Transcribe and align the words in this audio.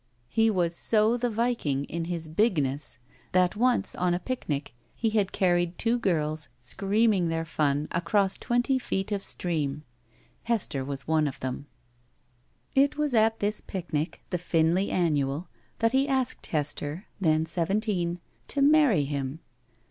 He 0.29 0.49
was 0.49 0.75
so 0.75 1.15
the 1.15 1.29
viking 1.29 1.83
in 1.85 2.05
his 2.05 2.27
bigness 2.27 2.97
that 3.33 3.55
once, 3.55 3.93
on 3.93 4.13
62 4.13 4.15
BACK 4.15 4.25
PAY 4.25 4.33
a 4.33 4.35
picnic, 4.57 4.75
he 4.95 5.09
had 5.11 5.31
carried 5.31 5.77
two 5.77 5.99
girls, 5.99 6.49
screaming 6.59 7.29
their 7.29 7.45
fun, 7.45 7.87
across 7.91 8.39
twenty 8.39 8.79
feet 8.79 9.11
of 9.11 9.23
stream. 9.23 9.83
Hester 10.45 10.83
was 10.83 11.07
one 11.07 11.27
of 11.27 11.39
them. 11.41 11.67
It 12.73 12.97
was 12.97 13.13
at 13.13 13.41
this 13.41 13.61
picnic, 13.61 14.23
the 14.31 14.39
Pinley 14.39 14.89
annual, 14.89 15.49
that 15.77 15.91
he 15.91 16.07
asked 16.07 16.47
Hester, 16.47 17.05
then 17.19 17.45
seventeen, 17.45 18.19
to 18.47 18.63
marry 18.63 19.03
him. 19.05 19.39